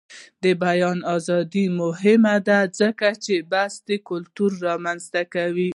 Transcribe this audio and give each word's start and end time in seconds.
د 0.43 0.45
بیان 0.63 0.99
ازادي 1.15 1.65
مهمه 1.81 2.35
ده 2.47 2.59
ځکه 2.79 3.07
چې 3.23 3.35
د 3.39 3.45
بحث 3.53 3.75
کلتور 4.09 4.51
رامنځته 4.67 5.21
کوي. 5.33 5.69